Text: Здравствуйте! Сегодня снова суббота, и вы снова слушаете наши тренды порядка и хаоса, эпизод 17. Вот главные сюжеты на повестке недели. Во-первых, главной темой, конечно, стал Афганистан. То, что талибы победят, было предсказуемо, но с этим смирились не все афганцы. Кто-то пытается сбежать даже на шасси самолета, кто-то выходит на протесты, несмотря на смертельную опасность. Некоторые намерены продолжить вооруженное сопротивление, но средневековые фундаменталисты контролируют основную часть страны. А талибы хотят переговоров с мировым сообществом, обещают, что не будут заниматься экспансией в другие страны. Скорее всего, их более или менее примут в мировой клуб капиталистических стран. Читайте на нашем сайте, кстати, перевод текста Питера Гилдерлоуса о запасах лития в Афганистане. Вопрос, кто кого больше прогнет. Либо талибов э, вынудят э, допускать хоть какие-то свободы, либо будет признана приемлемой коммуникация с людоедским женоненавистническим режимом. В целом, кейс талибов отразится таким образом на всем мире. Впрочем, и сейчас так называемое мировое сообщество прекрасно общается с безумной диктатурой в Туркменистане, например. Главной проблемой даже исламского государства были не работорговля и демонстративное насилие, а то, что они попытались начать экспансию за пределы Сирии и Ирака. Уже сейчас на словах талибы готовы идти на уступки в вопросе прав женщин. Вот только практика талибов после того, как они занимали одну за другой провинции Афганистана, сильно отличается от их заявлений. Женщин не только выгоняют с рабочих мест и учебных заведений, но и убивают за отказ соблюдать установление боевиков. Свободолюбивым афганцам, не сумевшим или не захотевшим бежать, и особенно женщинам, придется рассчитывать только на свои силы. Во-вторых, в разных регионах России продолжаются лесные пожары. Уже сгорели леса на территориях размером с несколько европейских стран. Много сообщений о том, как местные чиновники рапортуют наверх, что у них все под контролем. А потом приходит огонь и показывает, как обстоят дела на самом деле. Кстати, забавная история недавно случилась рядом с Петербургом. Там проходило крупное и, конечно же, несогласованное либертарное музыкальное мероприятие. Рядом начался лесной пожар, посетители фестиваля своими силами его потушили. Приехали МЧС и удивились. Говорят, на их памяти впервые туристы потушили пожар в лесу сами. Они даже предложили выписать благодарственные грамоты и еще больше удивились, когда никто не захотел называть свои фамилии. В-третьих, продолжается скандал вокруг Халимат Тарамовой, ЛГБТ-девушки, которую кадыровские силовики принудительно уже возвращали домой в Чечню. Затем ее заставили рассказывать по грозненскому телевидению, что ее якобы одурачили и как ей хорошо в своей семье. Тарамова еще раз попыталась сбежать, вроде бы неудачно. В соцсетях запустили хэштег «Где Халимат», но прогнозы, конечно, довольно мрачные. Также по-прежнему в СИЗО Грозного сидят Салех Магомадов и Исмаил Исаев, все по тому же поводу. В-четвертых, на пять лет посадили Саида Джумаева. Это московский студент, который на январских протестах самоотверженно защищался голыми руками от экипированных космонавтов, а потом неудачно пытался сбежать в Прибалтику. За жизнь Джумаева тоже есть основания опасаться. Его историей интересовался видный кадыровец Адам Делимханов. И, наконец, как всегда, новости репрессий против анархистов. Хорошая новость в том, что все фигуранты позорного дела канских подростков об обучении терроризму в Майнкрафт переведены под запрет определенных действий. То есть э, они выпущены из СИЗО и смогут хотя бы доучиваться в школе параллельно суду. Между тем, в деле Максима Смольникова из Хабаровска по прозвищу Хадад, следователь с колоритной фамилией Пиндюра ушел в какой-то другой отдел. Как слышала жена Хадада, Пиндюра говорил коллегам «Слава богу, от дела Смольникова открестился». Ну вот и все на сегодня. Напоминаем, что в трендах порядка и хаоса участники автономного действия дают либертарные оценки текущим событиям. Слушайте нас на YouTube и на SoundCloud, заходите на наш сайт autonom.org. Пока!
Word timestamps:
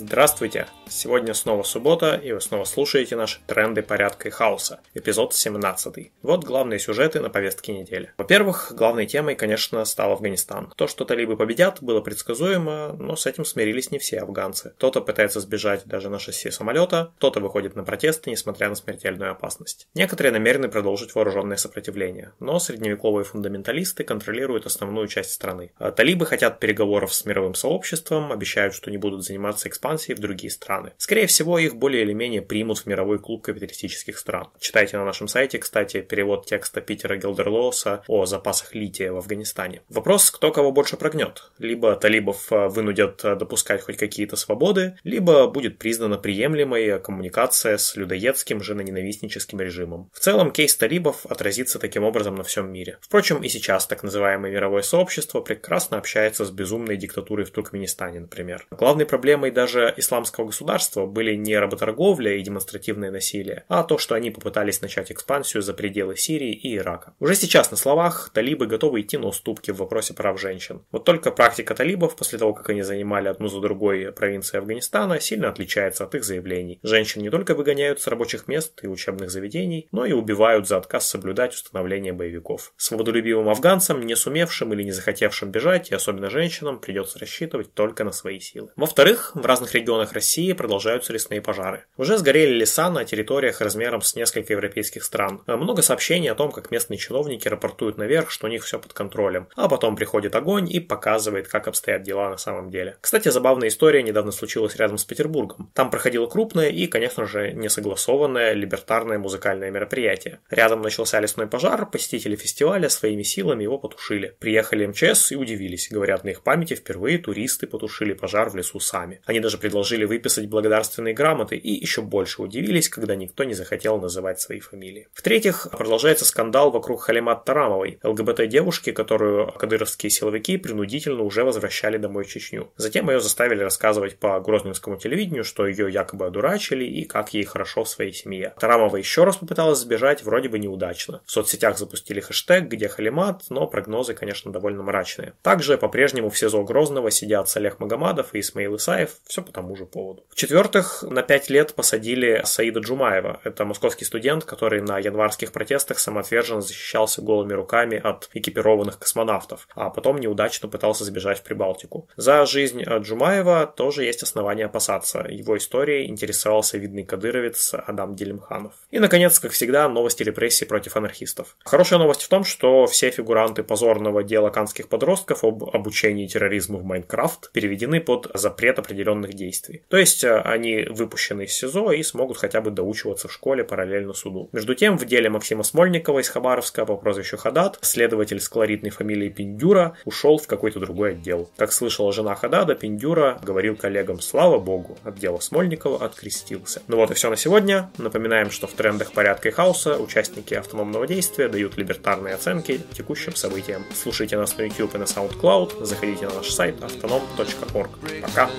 Здравствуйте! 0.00 0.68
Сегодня 0.88 1.34
снова 1.34 1.64
суббота, 1.64 2.14
и 2.14 2.30
вы 2.30 2.40
снова 2.40 2.62
слушаете 2.62 3.16
наши 3.16 3.40
тренды 3.48 3.82
порядка 3.82 4.28
и 4.28 4.30
хаоса, 4.30 4.78
эпизод 4.94 5.34
17. 5.34 6.12
Вот 6.22 6.44
главные 6.44 6.78
сюжеты 6.78 7.18
на 7.18 7.30
повестке 7.30 7.72
недели. 7.72 8.12
Во-первых, 8.16 8.72
главной 8.76 9.06
темой, 9.06 9.34
конечно, 9.34 9.84
стал 9.84 10.12
Афганистан. 10.12 10.72
То, 10.76 10.86
что 10.86 11.04
талибы 11.04 11.36
победят, 11.36 11.82
было 11.82 12.00
предсказуемо, 12.00 12.92
но 12.96 13.16
с 13.16 13.26
этим 13.26 13.44
смирились 13.44 13.90
не 13.90 13.98
все 13.98 14.20
афганцы. 14.20 14.72
Кто-то 14.76 15.00
пытается 15.00 15.40
сбежать 15.40 15.84
даже 15.84 16.10
на 16.10 16.20
шасси 16.20 16.52
самолета, 16.52 17.12
кто-то 17.16 17.40
выходит 17.40 17.74
на 17.74 17.82
протесты, 17.82 18.30
несмотря 18.30 18.68
на 18.68 18.76
смертельную 18.76 19.32
опасность. 19.32 19.88
Некоторые 19.94 20.30
намерены 20.32 20.68
продолжить 20.68 21.12
вооруженное 21.16 21.56
сопротивление, 21.56 22.34
но 22.38 22.60
средневековые 22.60 23.24
фундаменталисты 23.24 24.04
контролируют 24.04 24.64
основную 24.64 25.08
часть 25.08 25.32
страны. 25.32 25.72
А 25.76 25.90
талибы 25.90 26.24
хотят 26.24 26.60
переговоров 26.60 27.12
с 27.12 27.24
мировым 27.24 27.54
сообществом, 27.54 28.30
обещают, 28.30 28.74
что 28.74 28.92
не 28.92 28.96
будут 28.96 29.24
заниматься 29.24 29.68
экспансией 29.68 29.87
в 29.96 30.18
другие 30.18 30.50
страны. 30.50 30.92
Скорее 30.98 31.26
всего, 31.26 31.58
их 31.58 31.76
более 31.76 32.02
или 32.02 32.12
менее 32.12 32.42
примут 32.42 32.78
в 32.78 32.86
мировой 32.86 33.18
клуб 33.18 33.42
капиталистических 33.42 34.18
стран. 34.18 34.48
Читайте 34.60 34.98
на 34.98 35.04
нашем 35.04 35.28
сайте, 35.28 35.58
кстати, 35.58 36.02
перевод 36.02 36.46
текста 36.46 36.80
Питера 36.80 37.16
Гилдерлоуса 37.16 38.02
о 38.06 38.26
запасах 38.26 38.74
лития 38.74 39.12
в 39.12 39.16
Афганистане. 39.16 39.82
Вопрос, 39.88 40.30
кто 40.30 40.52
кого 40.52 40.72
больше 40.72 40.96
прогнет. 40.96 41.50
Либо 41.58 41.96
талибов 41.96 42.52
э, 42.52 42.68
вынудят 42.68 43.24
э, 43.24 43.36
допускать 43.36 43.82
хоть 43.82 43.96
какие-то 43.96 44.36
свободы, 44.36 44.98
либо 45.04 45.46
будет 45.48 45.78
признана 45.78 46.18
приемлемой 46.18 47.00
коммуникация 47.00 47.78
с 47.78 47.96
людоедским 47.96 48.62
женоненавистническим 48.62 49.60
режимом. 49.60 50.10
В 50.12 50.20
целом, 50.20 50.50
кейс 50.50 50.76
талибов 50.76 51.24
отразится 51.26 51.78
таким 51.78 52.04
образом 52.04 52.34
на 52.34 52.44
всем 52.44 52.70
мире. 52.72 52.98
Впрочем, 53.00 53.42
и 53.42 53.48
сейчас 53.48 53.86
так 53.86 54.02
называемое 54.02 54.50
мировое 54.50 54.82
сообщество 54.82 55.40
прекрасно 55.40 55.98
общается 55.98 56.44
с 56.44 56.50
безумной 56.50 56.96
диктатурой 56.96 57.46
в 57.46 57.50
Туркменистане, 57.50 58.20
например. 58.20 58.66
Главной 58.70 59.06
проблемой 59.06 59.50
даже 59.50 59.77
исламского 59.96 60.46
государства 60.46 61.06
были 61.06 61.34
не 61.34 61.58
работорговля 61.58 62.36
и 62.36 62.42
демонстративное 62.42 63.10
насилие, 63.10 63.64
а 63.68 63.82
то, 63.82 63.98
что 63.98 64.14
они 64.14 64.30
попытались 64.30 64.82
начать 64.82 65.10
экспансию 65.12 65.62
за 65.62 65.74
пределы 65.74 66.16
Сирии 66.16 66.52
и 66.52 66.76
Ирака. 66.76 67.14
Уже 67.20 67.34
сейчас 67.34 67.70
на 67.70 67.76
словах 67.76 68.30
талибы 68.32 68.66
готовы 68.66 69.00
идти 69.00 69.16
на 69.16 69.28
уступки 69.28 69.70
в 69.70 69.76
вопросе 69.76 70.14
прав 70.14 70.40
женщин. 70.40 70.82
Вот 70.90 71.04
только 71.04 71.30
практика 71.30 71.74
талибов 71.74 72.16
после 72.16 72.38
того, 72.38 72.52
как 72.52 72.70
они 72.70 72.82
занимали 72.82 73.28
одну 73.28 73.48
за 73.48 73.60
другой 73.60 74.12
провинции 74.12 74.58
Афганистана, 74.58 75.20
сильно 75.20 75.48
отличается 75.48 76.04
от 76.04 76.14
их 76.14 76.24
заявлений. 76.24 76.78
Женщин 76.82 77.22
не 77.22 77.30
только 77.30 77.54
выгоняют 77.54 78.00
с 78.00 78.06
рабочих 78.06 78.48
мест 78.48 78.80
и 78.82 78.86
учебных 78.88 79.30
заведений, 79.30 79.88
но 79.92 80.04
и 80.04 80.12
убивают 80.12 80.68
за 80.68 80.76
отказ 80.76 81.08
соблюдать 81.08 81.54
установление 81.54 82.12
боевиков. 82.12 82.72
Свободолюбивым 82.76 83.48
афганцам, 83.48 84.04
не 84.04 84.16
сумевшим 84.16 84.72
или 84.72 84.82
не 84.82 84.92
захотевшим 84.92 85.50
бежать, 85.50 85.90
и 85.90 85.94
особенно 85.94 86.30
женщинам, 86.30 86.80
придется 86.80 87.18
рассчитывать 87.18 87.74
только 87.74 88.04
на 88.04 88.12
свои 88.12 88.40
силы. 88.40 88.70
Во-вторых, 88.76 89.32
в 89.34 89.44
разных 89.44 89.67
регионах 89.74 90.12
России 90.12 90.52
продолжаются 90.52 91.12
лесные 91.12 91.40
пожары. 91.40 91.84
Уже 91.96 92.18
сгорели 92.18 92.52
леса 92.52 92.90
на 92.90 93.04
территориях 93.04 93.60
размером 93.60 94.02
с 94.02 94.14
несколько 94.14 94.52
европейских 94.52 95.04
стран. 95.04 95.42
Много 95.46 95.82
сообщений 95.82 96.30
о 96.30 96.34
том, 96.34 96.52
как 96.52 96.70
местные 96.70 96.98
чиновники 96.98 97.48
рапортуют 97.48 97.98
наверх, 97.98 98.30
что 98.30 98.46
у 98.46 98.50
них 98.50 98.64
все 98.64 98.78
под 98.78 98.92
контролем. 98.92 99.48
А 99.56 99.68
потом 99.68 99.96
приходит 99.96 100.34
огонь 100.34 100.70
и 100.70 100.80
показывает, 100.80 101.48
как 101.48 101.68
обстоят 101.68 102.02
дела 102.02 102.28
на 102.30 102.36
самом 102.36 102.70
деле. 102.70 102.96
Кстати, 103.00 103.28
забавная 103.28 103.68
история 103.68 104.02
недавно 104.02 104.32
случилась 104.32 104.76
рядом 104.76 104.98
с 104.98 105.04
Петербургом. 105.04 105.70
Там 105.74 105.90
проходило 105.90 106.26
крупное 106.26 106.68
и, 106.68 106.86
конечно 106.86 107.26
же, 107.26 107.52
несогласованное 107.52 108.52
либертарное 108.52 109.18
музыкальное 109.18 109.70
мероприятие. 109.70 110.40
Рядом 110.50 110.82
начался 110.82 111.20
лесной 111.20 111.46
пожар, 111.46 111.88
посетители 111.88 112.36
фестиваля 112.36 112.88
своими 112.88 113.22
силами 113.22 113.62
его 113.62 113.78
потушили. 113.78 114.36
Приехали 114.38 114.86
МЧС 114.86 115.32
и 115.32 115.36
удивились. 115.36 115.88
Говорят, 115.90 116.24
на 116.24 116.30
их 116.30 116.42
памяти 116.42 116.74
впервые 116.74 117.18
туристы 117.18 117.66
потушили 117.66 118.12
пожар 118.12 118.50
в 118.50 118.56
лесу 118.56 118.80
сами. 118.80 119.22
Они 119.24 119.40
даже 119.40 119.47
предложили 119.56 120.04
выписать 120.04 120.48
благодарственные 120.48 121.14
грамоты 121.14 121.56
и 121.56 121.72
еще 121.72 122.02
больше 122.02 122.42
удивились, 122.42 122.90
когда 122.90 123.14
никто 123.14 123.44
не 123.44 123.54
захотел 123.54 123.98
называть 123.98 124.40
свои 124.40 124.60
фамилии. 124.60 125.08
В-третьих, 125.14 125.68
продолжается 125.70 126.24
скандал 126.26 126.70
вокруг 126.70 127.02
Халимат 127.02 127.44
Тарамовой, 127.44 128.00
ЛГБТ-девушки, 128.02 128.92
которую 128.92 129.52
кадыровские 129.52 130.10
силовики 130.10 130.56
принудительно 130.58 131.22
уже 131.22 131.44
возвращали 131.44 131.96
домой 131.96 132.24
в 132.24 132.28
Чечню. 132.28 132.70
Затем 132.76 133.08
ее 133.08 133.20
заставили 133.20 133.62
рассказывать 133.62 134.18
по 134.18 134.38
грозненскому 134.40 134.96
телевидению, 134.96 135.44
что 135.44 135.66
ее 135.66 135.90
якобы 135.90 136.26
одурачили 136.26 136.84
и 136.84 137.04
как 137.04 137.32
ей 137.32 137.44
хорошо 137.44 137.84
в 137.84 137.88
своей 137.88 138.12
семье. 138.12 138.54
Тарамова 138.58 138.96
еще 138.96 139.24
раз 139.24 139.36
попыталась 139.36 139.78
сбежать, 139.78 140.24
вроде 140.24 140.48
бы 140.48 140.58
неудачно. 140.58 141.22
В 141.24 141.30
соцсетях 141.30 141.78
запустили 141.78 142.20
хэштег 142.20 142.64
«Где 142.64 142.88
Халимат», 142.88 143.44
но 143.48 143.66
прогнозы, 143.66 144.14
конечно, 144.14 144.52
довольно 144.52 144.82
мрачные. 144.82 145.34
Также 145.42 145.78
по-прежнему 145.78 146.30
в 146.30 146.38
СИЗО 146.38 146.64
Грозного 146.64 147.10
сидят 147.10 147.48
Салех 147.48 147.78
Магомадов 147.78 148.34
и 148.34 148.40
Исмаил 148.40 148.76
Исаев, 148.76 149.10
все 149.26 149.37
по 149.42 149.52
тому 149.52 149.76
же 149.76 149.86
поводу. 149.86 150.24
В-четвертых, 150.30 151.02
на 151.02 151.22
пять 151.22 151.50
лет 151.50 151.74
посадили 151.74 152.42
Саида 152.44 152.80
Джумаева. 152.80 153.40
Это 153.44 153.64
московский 153.64 154.04
студент, 154.04 154.44
который 154.44 154.80
на 154.80 154.98
январских 154.98 155.52
протестах 155.52 155.98
самоотверженно 155.98 156.60
защищался 156.60 157.22
голыми 157.22 157.52
руками 157.52 158.00
от 158.02 158.28
экипированных 158.34 158.98
космонавтов, 158.98 159.68
а 159.74 159.90
потом 159.90 160.18
неудачно 160.18 160.68
пытался 160.68 161.04
сбежать 161.04 161.38
в 161.38 161.42
Прибалтику. 161.42 162.08
За 162.16 162.44
жизнь 162.46 162.82
Джумаева 162.82 163.66
тоже 163.66 164.04
есть 164.04 164.22
основания 164.22 164.66
опасаться. 164.66 165.26
Его 165.28 165.56
историей 165.56 166.08
интересовался 166.08 166.78
видный 166.78 167.04
кадыровец 167.04 167.74
Адам 167.74 168.14
Делимханов. 168.14 168.72
И, 168.90 168.98
наконец, 168.98 169.38
как 169.38 169.52
всегда, 169.52 169.88
новости 169.88 170.22
репрессий 170.22 170.64
против 170.64 170.96
анархистов. 170.96 171.56
Хорошая 171.64 171.98
новость 171.98 172.22
в 172.22 172.28
том, 172.28 172.44
что 172.44 172.86
все 172.86 173.10
фигуранты 173.10 173.62
позорного 173.62 174.22
дела 174.22 174.50
канских 174.50 174.88
подростков 174.88 175.44
об 175.44 175.64
обучении 175.64 176.26
терроризму 176.26 176.78
в 176.78 176.84
Майнкрафт 176.84 177.50
переведены 177.52 178.00
под 178.00 178.30
запрет 178.34 178.78
определенных 178.78 179.27
действий. 179.32 179.82
То 179.88 179.96
есть 179.96 180.24
э, 180.24 180.40
они 180.40 180.86
выпущены 180.88 181.44
из 181.44 181.52
СИЗО 181.52 181.92
и 181.92 182.02
смогут 182.02 182.38
хотя 182.38 182.60
бы 182.60 182.70
доучиваться 182.70 183.28
в 183.28 183.32
школе 183.32 183.64
параллельно 183.64 184.12
суду. 184.12 184.48
Между 184.52 184.74
тем, 184.74 184.98
в 184.98 185.04
деле 185.06 185.30
Максима 185.30 185.62
Смольникова 185.62 186.20
из 186.20 186.28
Хабаровска 186.28 186.84
по 186.84 186.96
прозвищу 186.96 187.36
Хадад, 187.36 187.78
следователь 187.82 188.40
с 188.40 188.48
колоритной 188.48 188.90
фамилией 188.90 189.30
Пиндюра 189.30 189.96
ушел 190.04 190.38
в 190.38 190.46
какой-то 190.46 190.80
другой 190.80 191.12
отдел. 191.12 191.50
Как 191.56 191.72
слышала 191.72 192.12
жена 192.12 192.34
Хадада, 192.34 192.74
Пиндюра 192.74 193.38
говорил 193.42 193.76
коллегам 193.76 194.20
«Слава 194.20 194.58
богу, 194.58 194.98
от 195.04 195.18
дела 195.18 195.40
Смольникова 195.40 196.04
открестился». 196.04 196.82
Ну 196.88 196.96
вот 196.96 197.10
и 197.10 197.14
все 197.14 197.30
на 197.30 197.36
сегодня. 197.36 197.90
Напоминаем, 197.98 198.50
что 198.50 198.66
в 198.66 198.72
трендах 198.72 199.12
порядка 199.12 199.48
и 199.48 199.52
хаоса 199.52 199.98
участники 199.98 200.54
автономного 200.54 201.06
действия 201.06 201.48
дают 201.48 201.76
либертарные 201.76 202.34
оценки 202.34 202.80
текущим 202.92 203.34
событиям. 203.34 203.84
Слушайте 203.94 204.36
нас 204.36 204.56
на 204.56 204.62
YouTube 204.62 204.94
и 204.94 204.98
на 204.98 205.04
SoundCloud, 205.04 205.84
заходите 205.84 206.26
на 206.26 206.34
наш 206.34 206.50
сайт 206.50 206.76
autonom.org. 206.80 207.90
Пока! 208.22 208.50